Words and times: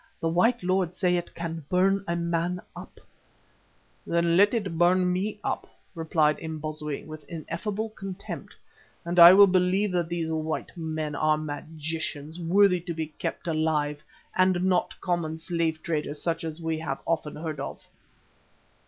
"The 0.19 0.27
white 0.29 0.63
lords 0.63 0.97
say 0.97 1.15
it 1.15 1.35
can 1.35 1.63
burn 1.69 2.03
a 2.07 2.15
man 2.15 2.59
up." 2.75 2.99
"Then 4.07 4.35
let 4.35 4.55
it 4.55 4.75
burn 4.79 5.13
me 5.13 5.39
up," 5.43 5.67
replied 5.93 6.39
Imbozwi 6.39 7.03
with 7.05 7.23
ineffable 7.29 7.89
contempt, 7.89 8.55
"and 9.05 9.19
I 9.19 9.33
will 9.33 9.45
believe 9.45 9.91
that 9.91 10.09
these 10.09 10.31
white 10.31 10.75
men 10.75 11.13
are 11.13 11.37
magicians 11.37 12.39
worthy 12.39 12.79
to 12.79 12.95
be 12.95 13.09
kept 13.19 13.47
alive, 13.47 14.03
and 14.35 14.63
not 14.63 14.99
common 15.01 15.37
slave 15.37 15.83
traders 15.83 16.19
such 16.19 16.43
as 16.43 16.59
we 16.59 16.79
have 16.79 16.97
often 17.05 17.35
heard 17.35 17.59
of." 17.59 17.87